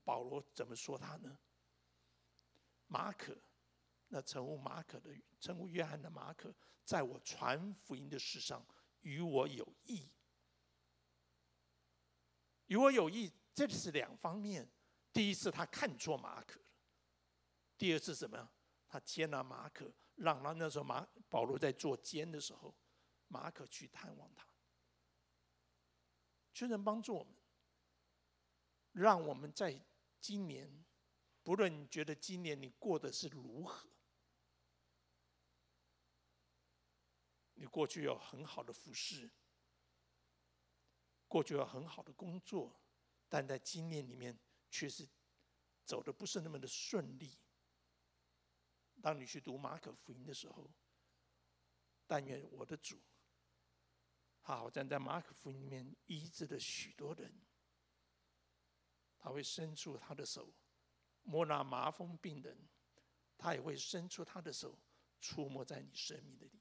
[0.04, 1.38] 保罗怎么说他呢？
[2.88, 3.34] 马可，
[4.08, 8.64] 那称呼马可的称呼约翰的马可，在我传福音的事上
[9.00, 10.08] 与我有益，
[12.66, 14.68] 与我有益，这是两方面。
[15.12, 16.66] 第一次他看错马可了，
[17.78, 18.48] 第二次怎么样？
[18.86, 22.74] 他接纳马可，让他那时候马保罗在做监的时候，
[23.28, 24.46] 马可去探望他。
[26.52, 27.34] 就能帮助我们，
[28.92, 29.78] 让我们在
[30.20, 30.84] 今年，
[31.42, 33.88] 不论你觉得今年你过得是如何，
[37.54, 39.30] 你过去有很好的服饰，
[41.28, 42.74] 过去有很好的工作，
[43.28, 44.34] 但在今年里面
[44.70, 45.06] 却是
[45.84, 47.36] 走的不是那么的顺利。
[49.02, 50.70] 当你去读马可福音的时候，
[52.06, 52.98] 但愿我的主。
[54.40, 57.30] 他好像在马可福音里面医治了许多人，
[59.18, 60.50] 他会伸出他的手
[61.24, 62.56] 摸那麻风病人，
[63.36, 64.78] 他也会伸出他的手
[65.20, 66.58] 触摸在你生命的里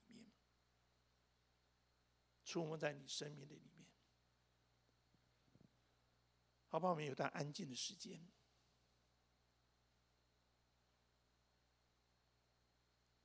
[2.46, 3.86] 面，触摸在你生命的里面。
[6.68, 6.92] 好不好？
[6.92, 8.22] 我们有段安静的时间，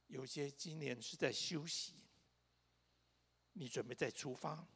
[0.07, 1.97] 有些今年是在休息。
[3.53, 4.69] 你准备再出发？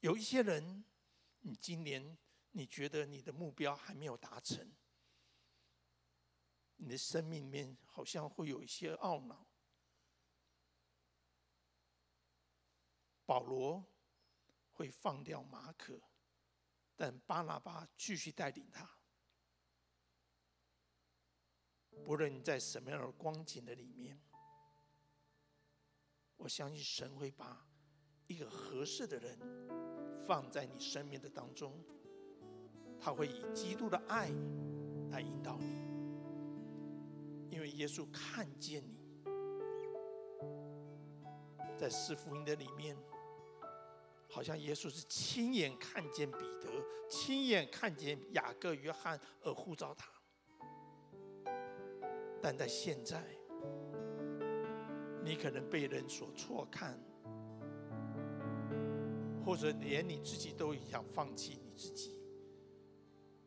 [0.00, 0.84] 有一些人，
[1.40, 2.18] 你今年
[2.50, 4.72] 你觉得你的目标还没有达成，
[6.76, 9.46] 你的生命里面好像会有一些懊恼。
[13.24, 13.84] 保罗
[14.72, 16.00] 会放掉马可，
[16.96, 18.88] 但巴拿巴继续带领他。
[22.04, 24.20] 不论你在什么样的光景的里面。
[26.36, 27.64] 我相信神会把
[28.26, 29.38] 一个合适的人
[30.26, 31.84] 放在你生命的当中，
[32.98, 34.28] 他会以基督的爱
[35.10, 35.66] 来引导你，
[37.48, 39.01] 因为耶稣看见你，
[41.82, 42.96] 在四福音的里面，
[44.30, 46.70] 好像耶稣是亲眼看见彼得，
[47.10, 50.08] 亲眼看见雅各、约翰而呼召他，
[52.40, 53.20] 但在现在。
[55.24, 56.96] 你可能被人所错看，
[59.44, 62.16] 或者连你自己都想放弃你自己。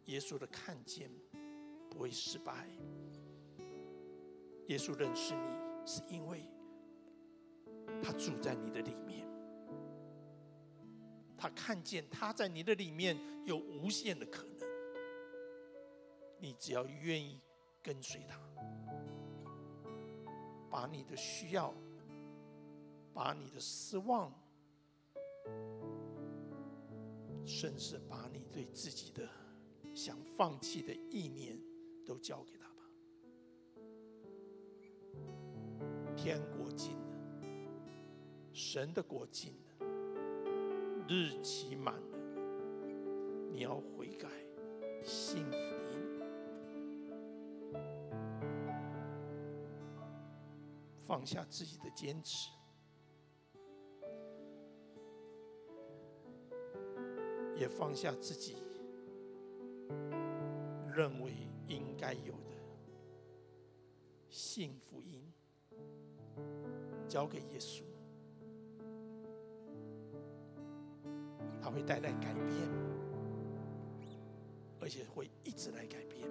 [0.08, 1.10] 耶稣的看见
[1.90, 2.68] 不会失败。
[4.68, 6.46] 耶稣认识你，是因为
[8.06, 9.28] 他住在你的里面，
[11.36, 14.56] 他看见他在你的里面有无限的可能。
[16.40, 17.42] 你只要愿意
[17.82, 18.40] 跟随他，
[20.70, 21.74] 把你的需要，
[23.12, 24.32] 把你的失望，
[27.44, 29.28] 甚至把你对自己的
[29.96, 31.60] 想放弃的意念，
[32.06, 32.84] 都交给他吧。
[36.16, 36.96] 天国近，
[38.58, 39.86] 神的国近了，
[41.10, 42.18] 日期满了，
[43.52, 44.30] 你要悔改，
[45.04, 45.58] 信福，
[51.02, 52.50] 放下自己的坚持，
[57.58, 58.56] 也放下自己
[60.94, 61.34] 认为
[61.68, 62.56] 应该有的
[64.30, 65.30] 信福音。
[67.08, 67.84] 交给耶稣，
[71.66, 72.70] 他会带来改变，
[74.80, 76.30] 而且会一直来改变。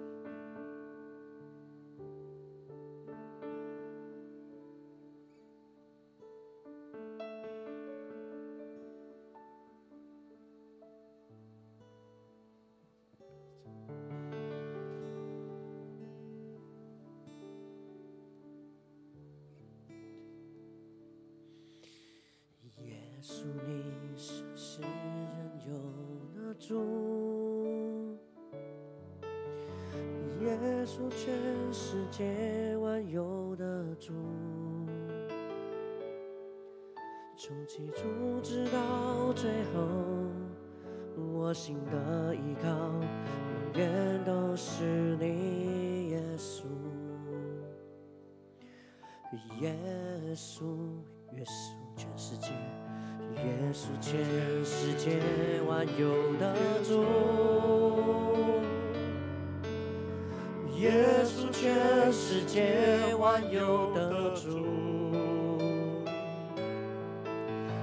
[63.51, 64.49] 有的主，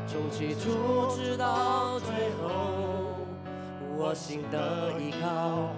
[0.07, 0.71] 从起初
[1.15, 2.09] 直到最
[2.41, 2.47] 后，
[3.97, 5.75] 我心的依靠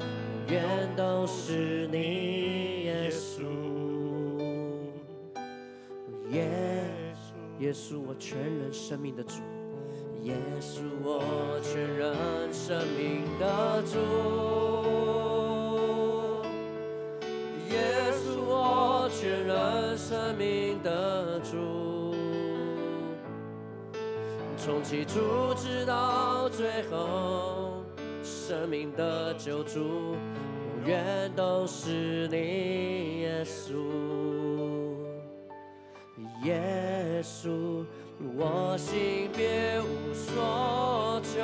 [0.49, 3.43] 永远都是你，耶稣。
[6.31, 6.49] 耶，
[7.61, 9.41] 耶稣，我全人生命的主，
[10.23, 13.99] 耶稣，我全人生命的主。
[20.07, 22.15] 生命的主，
[24.59, 27.83] 从起初直到最后，
[28.23, 33.73] 生命的救主，永远都是你，耶稣，
[36.45, 37.83] 耶稣。
[38.37, 41.41] 我心别无所求，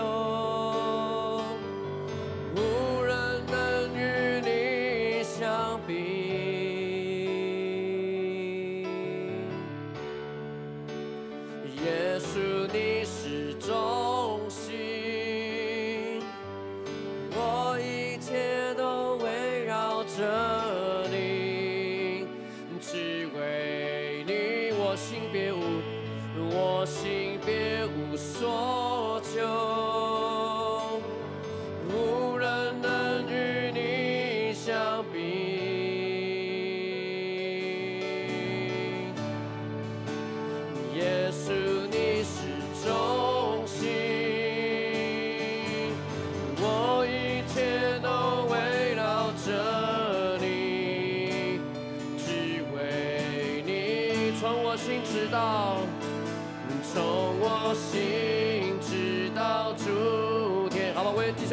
[26.91, 27.20] 我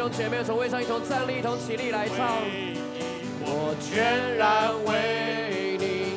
[0.08, 2.18] 兄姐妹从位上一同站立，一同起立来唱。
[3.42, 6.16] 我全然为你，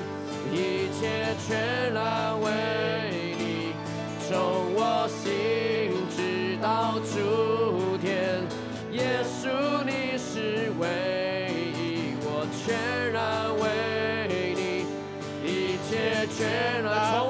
[0.55, 3.75] 一切全然为你，
[4.29, 4.39] 从
[4.77, 8.47] 我心直到主天。
[8.93, 9.51] 耶稣
[9.85, 10.87] 你是唯
[11.75, 14.87] 一，我全然为你，
[15.43, 17.30] 一切全然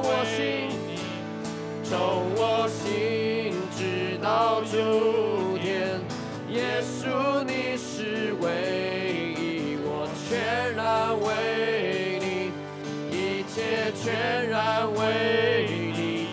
[14.10, 16.26] 全然为你，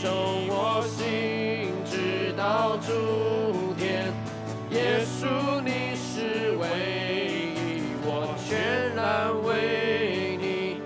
[0.00, 4.10] 从我心直到主天，
[4.70, 6.64] 耶稣你是唯
[7.54, 10.80] 一，我全然为你，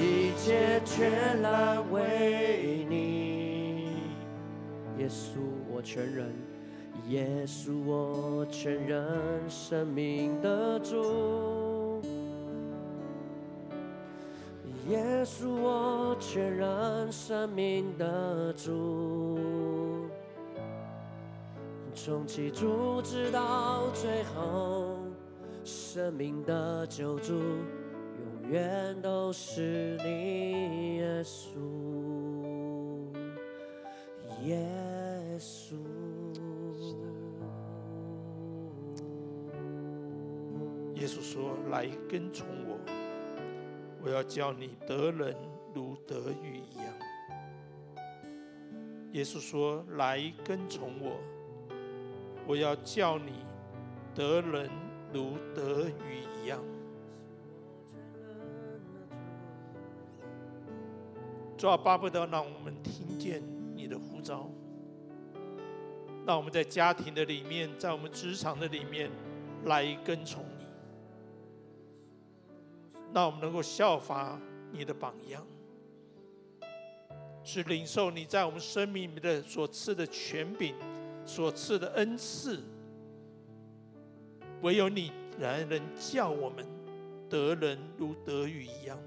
[0.00, 3.88] 一切全然为你，
[4.98, 5.40] 耶稣
[5.72, 6.32] 我承认，
[7.08, 9.04] 耶稣我承认，
[9.48, 11.69] 生命的主。
[14.90, 19.38] 耶稣，我全人生命的主。
[21.94, 24.98] 从起初直到最后，
[25.62, 31.50] 生命的救主，永远都是你，耶稣，
[34.42, 34.58] 耶
[35.38, 35.76] 稣。
[40.96, 42.69] 耶稣说：“来跟从我，
[44.02, 45.34] 我要叫你得人
[45.74, 46.84] 如得鱼一样。”
[49.12, 51.18] 耶稣说：“来跟从我，
[52.46, 53.44] 我要叫你
[54.14, 54.70] 得人
[55.12, 56.62] 如得鱼一样。”
[61.58, 63.42] 主啊，巴不得让我们听见
[63.74, 64.48] 你的呼召，
[66.26, 69.10] 让我们在家庭的里面，在我们职场的里面
[69.64, 70.44] 来跟从。
[73.12, 74.40] 让我们能够效法
[74.72, 75.46] 你的榜样，
[77.42, 80.74] 是领受你在我们生命里的所赐的权柄、
[81.24, 82.62] 所赐的恩赐。
[84.62, 86.66] 唯有你才能叫我们
[87.28, 88.98] 得人如得鱼一样，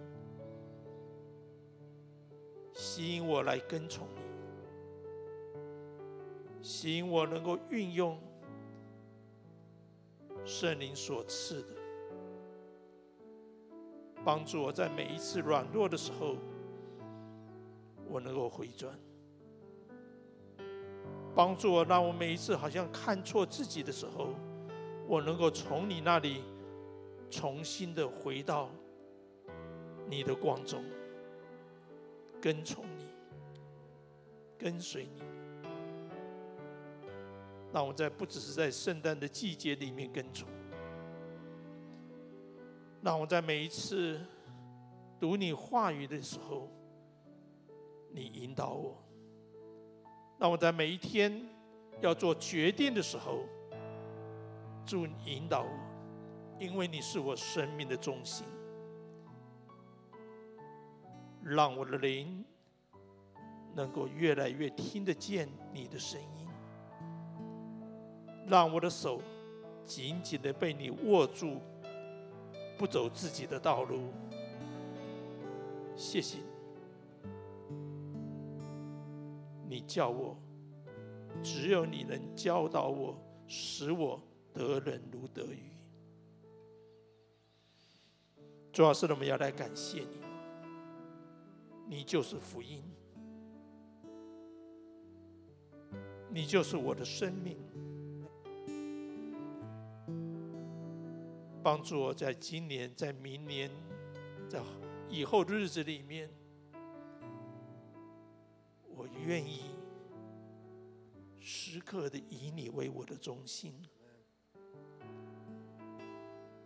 [2.73, 4.21] 吸引我来跟从你，
[6.63, 8.19] 吸引我能够运用
[10.43, 11.82] 圣灵所赐的。
[14.25, 16.37] 帮助我在每一次软弱的时候，
[18.07, 18.93] 我能够回转；
[21.35, 24.29] 帮助我，让我每一次好像看错自己的时候，
[25.07, 26.41] 我能够从你那里
[27.29, 28.69] 重新的回到
[30.07, 30.83] 你的光中，
[32.39, 33.05] 跟从你，
[34.57, 35.21] 跟随你。
[37.73, 40.47] 让我在不只是在圣诞的季节里面跟从。
[43.03, 44.17] 让我在每一次
[45.19, 46.69] 读你话语的时候，
[48.09, 48.95] 你引导我；
[50.39, 51.45] 让我在每一天
[51.99, 53.41] 要做决定的时候，
[54.85, 55.69] 主引导我，
[56.57, 58.45] 因为你是我生命的中心。
[61.41, 62.41] 让我的灵
[63.75, 66.47] 能够越来越听得见你的声音，
[68.47, 69.21] 让我的手
[69.83, 71.59] 紧紧的被你握住。
[72.83, 74.11] 不走自己的道路，
[75.95, 76.43] 谢谢你。
[79.69, 80.37] 你叫我，
[81.41, 83.17] 只有你能教导我，
[83.47, 84.21] 使我
[84.51, 85.71] 得人如得鱼。
[88.73, 90.19] 主要是我们要来感谢你，
[91.87, 92.83] 你就是福音，
[96.29, 97.57] 你就是我的生命。
[101.63, 103.71] 帮助我在今年、在明年、
[104.49, 104.61] 在
[105.09, 106.29] 以后的日子里面，
[108.93, 109.61] 我愿意
[111.39, 113.73] 时刻的以你为我的中心。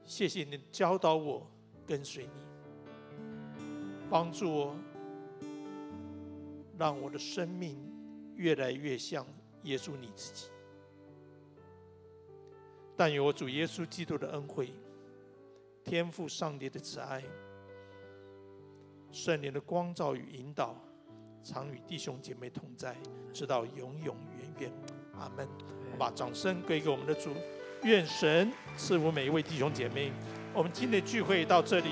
[0.04, 1.45] 谢谢你教导我
[1.86, 2.45] 跟随你，
[4.10, 4.76] 帮助我，
[6.76, 7.78] 让我的生命
[8.36, 9.24] 越来越像
[9.62, 10.48] 耶稣你自己。
[12.95, 14.74] 但有我主耶稣基督的恩惠。
[15.88, 17.24] 天赋上帝的慈爱，
[19.10, 20.76] 圣灵的光照与引导，
[21.42, 22.94] 常与弟兄姐妹同在，
[23.34, 24.72] 直到永永远远。
[25.14, 25.48] 阿门。
[25.94, 27.32] 我把掌声归给我们的主，
[27.84, 30.12] 愿神赐福每一位弟兄姐妹。
[30.54, 31.92] 我们今天的聚会到这里。